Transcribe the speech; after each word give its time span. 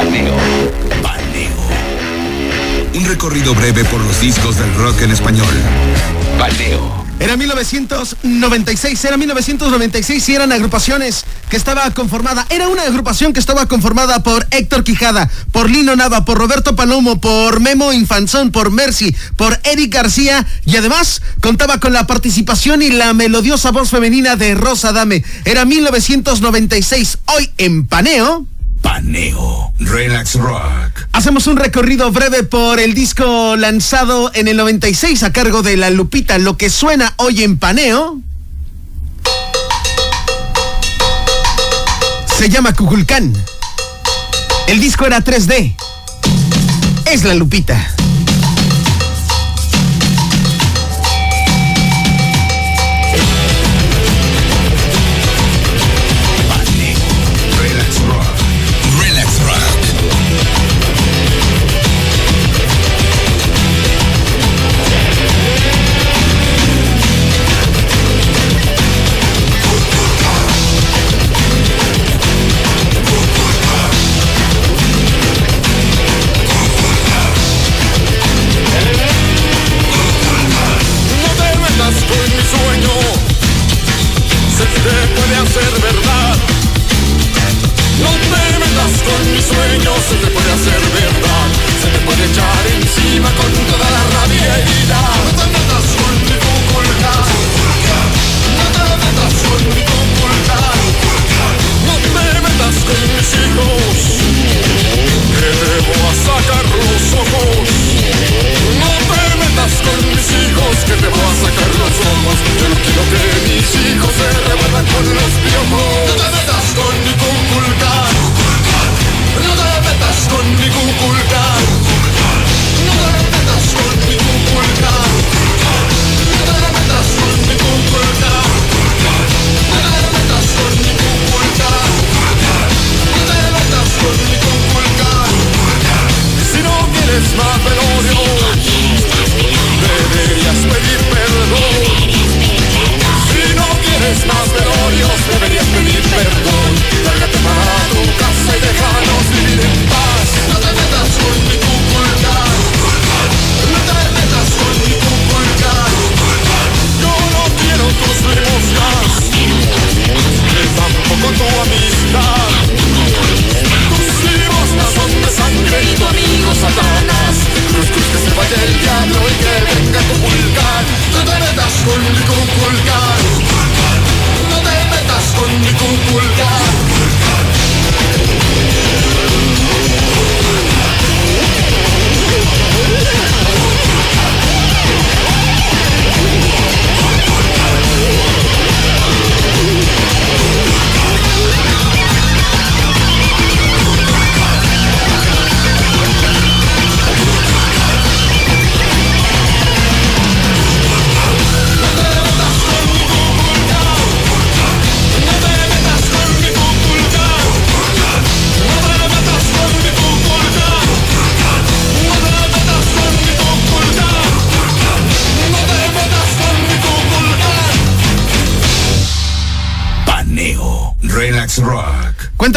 Paneo. 0.00 0.34
Paneo. 1.02 1.52
Un 2.94 3.04
recorrido 3.04 3.54
breve 3.54 3.84
por 3.84 4.00
los 4.00 4.18
discos 4.18 4.56
del 4.56 4.74
rock 4.76 5.02
en 5.02 5.10
español. 5.10 5.46
Paneo. 6.38 7.04
Era 7.18 7.36
1996, 7.36 9.04
era 9.04 9.18
1996 9.18 10.26
y 10.26 10.34
eran 10.34 10.52
agrupaciones 10.52 11.26
que 11.50 11.58
estaba 11.58 11.90
conformada, 11.90 12.46
era 12.48 12.68
una 12.68 12.84
agrupación 12.84 13.34
que 13.34 13.40
estaba 13.40 13.66
conformada 13.66 14.22
por 14.22 14.46
Héctor 14.50 14.84
Quijada, 14.84 15.28
por 15.52 15.68
Lino 15.68 15.94
Nava, 15.94 16.24
por 16.24 16.38
Roberto 16.38 16.74
Palomo, 16.74 17.20
por 17.20 17.60
Memo 17.60 17.92
Infanzón, 17.92 18.52
por 18.52 18.70
Mercy, 18.70 19.14
por 19.36 19.60
Eric 19.64 19.92
García 19.92 20.46
y 20.64 20.76
además 20.78 21.20
contaba 21.42 21.78
con 21.78 21.92
la 21.92 22.06
participación 22.06 22.80
y 22.80 22.88
la 22.88 23.12
melodiosa 23.12 23.70
voz 23.70 23.90
femenina 23.90 24.36
de 24.36 24.54
Rosa 24.54 24.92
Dame. 24.92 25.22
Era 25.44 25.66
1996, 25.66 27.18
hoy 27.26 27.50
en 27.58 27.86
Paneo. 27.86 28.46
Paneo. 28.82 29.72
Relax 29.78 30.34
Rock. 30.36 31.08
Hacemos 31.12 31.46
un 31.46 31.56
recorrido 31.56 32.10
breve 32.12 32.42
por 32.42 32.80
el 32.80 32.94
disco 32.94 33.56
lanzado 33.56 34.30
en 34.34 34.48
el 34.48 34.56
96 34.56 35.22
a 35.22 35.32
cargo 35.32 35.62
de 35.62 35.76
La 35.76 35.90
Lupita, 35.90 36.38
lo 36.38 36.56
que 36.56 36.70
suena 36.70 37.14
hoy 37.16 37.42
en 37.42 37.58
Paneo. 37.58 38.20
Se 42.38 42.48
llama 42.48 42.72
Cuculcán. 42.72 43.32
El 44.66 44.80
disco 44.80 45.06
era 45.06 45.22
3D. 45.22 45.74
Es 47.06 47.24
La 47.24 47.34
Lupita. 47.34 47.94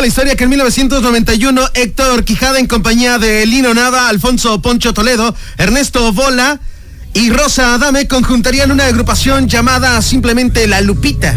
La 0.00 0.06
historia 0.06 0.34
que 0.34 0.44
en 0.44 0.50
1991 0.50 1.62
Héctor 1.74 2.24
Quijada 2.24 2.58
en 2.58 2.66
compañía 2.66 3.18
de 3.18 3.44
Lino 3.44 3.74
Nava, 3.74 4.08
Alfonso 4.08 4.62
Poncho 4.62 4.94
Toledo, 4.94 5.34
Ernesto 5.58 6.10
Bola 6.12 6.58
y 7.12 7.28
Rosa 7.28 7.74
Adame 7.74 8.08
conjuntarían 8.08 8.70
una 8.70 8.86
agrupación 8.86 9.46
llamada 9.46 10.00
simplemente 10.00 10.66
La 10.66 10.80
Lupita. 10.80 11.36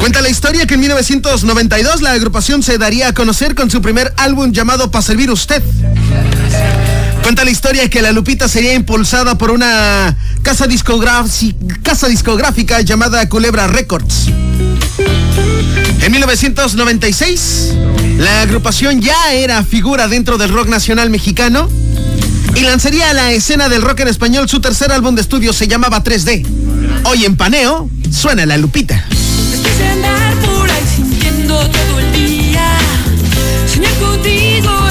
Cuenta 0.00 0.22
la 0.22 0.30
historia 0.30 0.66
que 0.66 0.74
en 0.74 0.80
1992 0.80 2.00
la 2.00 2.12
agrupación 2.12 2.62
se 2.62 2.78
daría 2.78 3.08
a 3.08 3.12
conocer 3.12 3.54
con 3.54 3.70
su 3.70 3.82
primer 3.82 4.14
álbum 4.16 4.52
llamado 4.52 4.90
Pa' 4.90 5.02
Servir 5.02 5.30
Usted. 5.30 5.62
Cuenta 7.22 7.44
la 7.44 7.50
historia 7.50 7.90
que 7.90 8.00
la 8.00 8.12
Lupita 8.12 8.48
sería 8.48 8.72
impulsada 8.72 9.36
por 9.36 9.50
una 9.50 10.16
casa 10.42 10.66
discográfica 10.66 12.80
llamada 12.80 13.28
Culebra 13.28 13.66
Records. 13.66 14.30
En 16.04 16.12
1996, 16.12 17.72
la 18.18 18.42
agrupación 18.42 19.00
ya 19.00 19.32
era 19.32 19.64
figura 19.64 20.06
dentro 20.06 20.36
del 20.36 20.50
rock 20.50 20.68
nacional 20.68 21.08
mexicano 21.08 21.70
y 22.54 22.60
lanzaría 22.60 23.08
a 23.08 23.14
la 23.14 23.32
escena 23.32 23.70
del 23.70 23.80
rock 23.80 24.00
en 24.00 24.08
español 24.08 24.46
su 24.46 24.60
tercer 24.60 24.92
álbum 24.92 25.14
de 25.14 25.22
estudio, 25.22 25.54
se 25.54 25.66
llamaba 25.66 26.04
3D. 26.04 26.46
Hoy 27.04 27.24
en 27.24 27.36
Paneo 27.36 27.88
suena 28.10 28.44
la 28.44 28.58
Lupita. 28.58 29.02
Lujuria. 33.88 34.83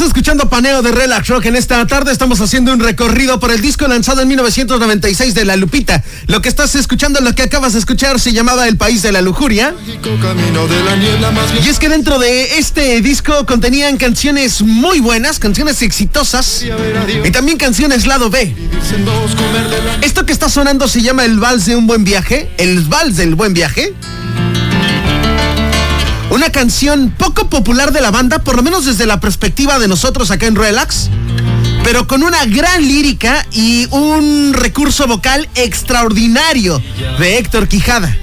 Escuchando 0.00 0.48
Paneo 0.48 0.82
de 0.82 0.92
Relax 0.92 1.28
Rock. 1.28 1.46
En 1.46 1.56
esta 1.56 1.86
tarde 1.86 2.12
estamos 2.12 2.40
haciendo 2.40 2.72
un 2.72 2.80
recorrido 2.80 3.40
por 3.40 3.50
el 3.50 3.60
disco 3.60 3.86
lanzado 3.86 4.20
en 4.20 4.28
1996 4.28 5.34
de 5.34 5.44
La 5.44 5.56
Lupita. 5.56 6.02
Lo 6.26 6.42
que 6.42 6.48
estás 6.48 6.74
escuchando, 6.74 7.20
lo 7.20 7.34
que 7.34 7.42
acabas 7.42 7.72
de 7.72 7.78
escuchar, 7.78 8.20
se 8.20 8.32
llamaba 8.32 8.68
El 8.68 8.76
País 8.76 9.02
de 9.02 9.12
la 9.12 9.22
Lujuria. 9.22 9.74
Y 11.64 11.68
es 11.68 11.78
que 11.78 11.88
dentro 11.88 12.18
de 12.18 12.58
este 12.58 13.00
disco 13.00 13.46
contenían 13.46 13.96
canciones 13.96 14.62
muy 14.62 15.00
buenas, 15.00 15.38
canciones 15.38 15.82
exitosas 15.82 16.64
y 17.24 17.30
también 17.30 17.56
canciones 17.56 18.06
lado 18.06 18.28
B. 18.28 18.54
Esto 20.02 20.26
que 20.26 20.32
está 20.32 20.48
sonando 20.48 20.88
se 20.88 21.02
llama 21.02 21.24
El 21.24 21.38
Vals 21.38 21.66
de 21.66 21.76
un 21.76 21.86
Buen 21.86 22.04
Viaje. 22.04 22.50
El 22.58 22.80
Vals 22.80 23.16
del 23.16 23.34
Buen 23.34 23.54
Viaje. 23.54 23.94
Una 26.36 26.50
canción 26.50 27.14
poco 27.16 27.48
popular 27.48 27.92
de 27.92 28.02
la 28.02 28.10
banda, 28.10 28.40
por 28.40 28.56
lo 28.56 28.62
menos 28.62 28.84
desde 28.84 29.06
la 29.06 29.20
perspectiva 29.20 29.78
de 29.78 29.88
nosotros 29.88 30.30
acá 30.30 30.44
en 30.44 30.54
Relax, 30.54 31.08
pero 31.82 32.06
con 32.06 32.22
una 32.22 32.44
gran 32.44 32.86
lírica 32.86 33.46
y 33.52 33.86
un 33.90 34.52
recurso 34.52 35.06
vocal 35.06 35.48
extraordinario 35.54 36.82
de 37.18 37.38
Héctor 37.38 37.68
Quijada. 37.68 38.14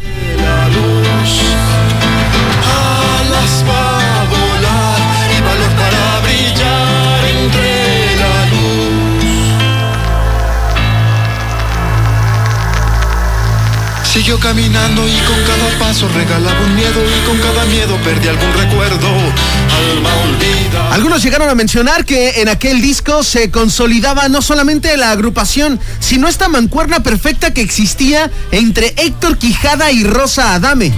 Siguió 14.13 14.39
caminando 14.39 15.07
y 15.07 15.17
con 15.21 15.43
cada 15.43 15.79
paso 15.79 16.07
regalaba 16.07 16.61
un 16.61 16.75
miedo 16.75 17.01
y 17.03 17.27
con 17.27 17.35
cada 17.39 17.65
miedo 17.65 17.97
perdí 18.03 18.27
algún 18.27 18.53
recuerdo. 18.53 19.07
Alma 19.07 20.13
olvida. 20.17 20.93
Algunos 20.93 21.23
llegaron 21.23 21.49
a 21.49 21.55
mencionar 21.55 22.05
que 22.05 22.41
en 22.41 22.47
aquel 22.47 22.79
disco 22.79 23.23
se 23.23 23.49
consolidaba 23.49 24.29
no 24.29 24.43
solamente 24.43 24.95
la 24.97 25.09
agrupación, 25.09 25.79
sino 25.99 26.27
esta 26.27 26.47
mancuerna 26.47 27.01
perfecta 27.01 27.55
que 27.55 27.61
existía 27.61 28.29
entre 28.51 28.93
Héctor 28.97 29.39
Quijada 29.39 29.91
y 29.91 30.03
Rosa 30.03 30.53
Adame. 30.53 30.93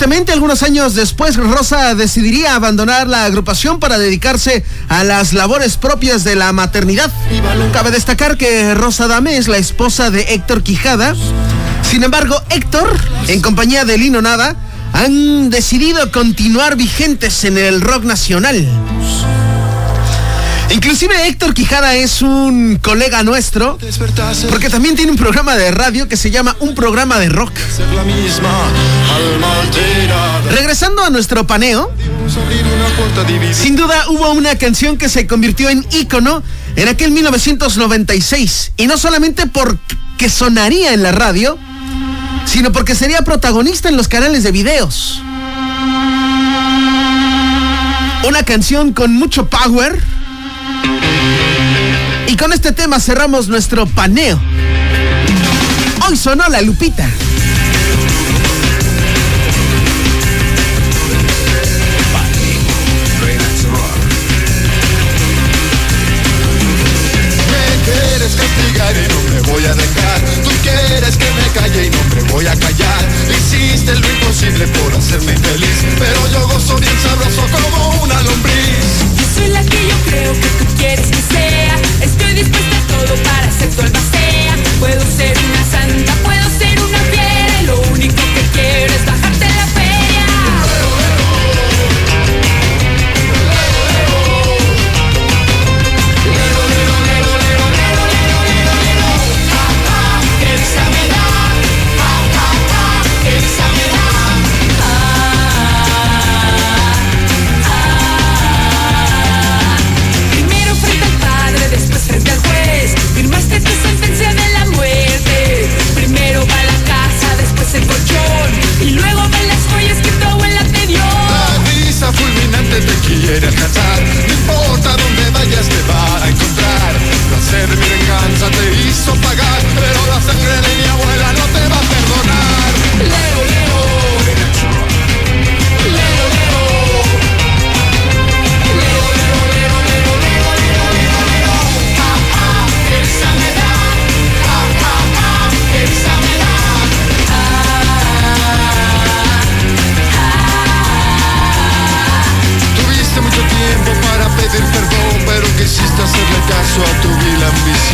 Tristemente, 0.00 0.32
algunos 0.32 0.62
años 0.62 0.94
después, 0.94 1.36
Rosa 1.36 1.94
decidiría 1.94 2.54
abandonar 2.54 3.06
la 3.06 3.26
agrupación 3.26 3.78
para 3.78 3.98
dedicarse 3.98 4.64
a 4.88 5.04
las 5.04 5.34
labores 5.34 5.76
propias 5.76 6.24
de 6.24 6.36
la 6.36 6.54
maternidad. 6.54 7.12
Cabe 7.74 7.90
destacar 7.90 8.38
que 8.38 8.74
Rosa 8.74 9.08
Dame 9.08 9.36
es 9.36 9.46
la 9.46 9.58
esposa 9.58 10.10
de 10.10 10.22
Héctor 10.22 10.62
Quijada. 10.62 11.14
Sin 11.82 12.02
embargo, 12.02 12.40
Héctor, 12.48 12.96
en 13.28 13.42
compañía 13.42 13.84
de 13.84 13.98
Lino 13.98 14.22
Nada, 14.22 14.56
han 14.94 15.50
decidido 15.50 16.10
continuar 16.10 16.76
vigentes 16.76 17.44
en 17.44 17.58
el 17.58 17.82
rock 17.82 18.04
nacional. 18.04 18.66
Inclusive 20.72 21.26
Héctor 21.26 21.52
Quijada 21.52 21.96
es 21.96 22.22
un 22.22 22.78
colega 22.80 23.24
nuestro, 23.24 23.76
porque 24.48 24.70
también 24.70 24.94
tiene 24.94 25.10
un 25.10 25.16
programa 25.16 25.56
de 25.56 25.72
radio 25.72 26.06
que 26.06 26.16
se 26.16 26.30
llama 26.30 26.56
Un 26.60 26.76
programa 26.76 27.18
de 27.18 27.28
rock. 27.28 27.52
Regresando 30.50 31.02
a 31.02 31.10
nuestro 31.10 31.44
paneo, 31.44 31.90
sin 33.52 33.74
duda 33.74 34.08
hubo 34.10 34.30
una 34.30 34.56
canción 34.58 34.96
que 34.96 35.08
se 35.08 35.26
convirtió 35.26 35.68
en 35.70 35.84
ícono 35.90 36.42
en 36.76 36.88
aquel 36.88 37.10
1996, 37.10 38.72
y 38.76 38.86
no 38.86 38.96
solamente 38.96 39.46
porque 39.48 40.30
sonaría 40.30 40.92
en 40.92 41.02
la 41.02 41.10
radio, 41.10 41.58
sino 42.46 42.70
porque 42.70 42.94
sería 42.94 43.22
protagonista 43.22 43.88
en 43.88 43.96
los 43.96 44.06
canales 44.06 44.44
de 44.44 44.52
videos. 44.52 45.20
Una 48.28 48.44
canción 48.44 48.92
con 48.92 49.12
mucho 49.14 49.48
power 49.48 50.00
y 52.28 52.36
con 52.36 52.52
este 52.52 52.72
tema 52.72 53.00
cerramos 53.00 53.48
nuestro 53.48 53.86
paneo. 53.86 54.38
Hoy 56.06 56.16
sonó 56.16 56.48
la 56.48 56.62
lupita. 56.62 57.08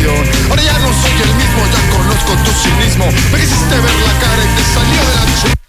Ahora 0.05 0.61
ya 0.61 0.77
no 0.77 0.93
soy 0.93 1.11
el 1.23 1.35
mismo, 1.35 1.65
ya 1.73 1.97
conozco 1.97 2.31
tu 2.45 2.51
cinismo. 2.51 3.05
Me 3.31 3.39
quisiste 3.39 3.75
ver 3.75 3.95
la 4.05 4.19
cara 4.19 4.43
y 4.43 4.55
te 4.55 4.63
salió 4.63 5.01
de 5.01 5.15
la 5.15 5.66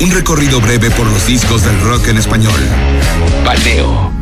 Un 0.00 0.10
recorrido 0.10 0.60
breve 0.60 0.90
por 0.90 1.06
los 1.06 1.26
discos 1.26 1.62
del 1.62 1.78
rock 1.80 2.08
en 2.08 2.16
español. 2.16 2.60
Paneo. 3.44 4.19